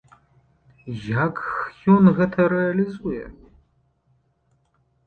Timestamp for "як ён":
1.25-2.03